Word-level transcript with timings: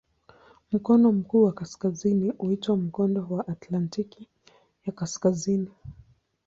Mkono 0.71 1.09
huu 1.27 1.43
wa 1.43 1.51
kaskazini 1.53 2.29
huitwa 2.37 2.77
"Mkondo 2.77 3.27
wa 3.29 3.47
Atlantiki 3.47 4.27
ya 4.85 4.93
Kaskazini". 4.93 5.71